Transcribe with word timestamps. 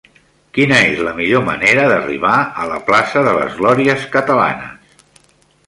Quina 0.57 0.77
és 0.93 1.01
la 1.07 1.13
millor 1.19 1.43
manera 1.49 1.83
d'arribar 1.91 2.33
a 2.63 2.67
la 2.73 2.81
plaça 2.89 3.25
de 3.29 3.37
les 3.41 3.55
Glòries 3.61 4.11
Catalanes? 4.19 5.01